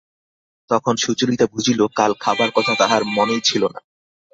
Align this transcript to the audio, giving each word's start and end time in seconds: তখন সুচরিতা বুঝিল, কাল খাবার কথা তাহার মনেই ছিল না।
তখন 0.69 0.95
সুচরিতা 0.95 1.45
বুঝিল, 1.45 1.79
কাল 1.95 2.11
খাবার 2.19 2.49
কথা 2.55 2.73
তাহার 2.75 3.01
মনেই 3.15 3.41
ছিল 3.43 3.63
না। 3.65 3.79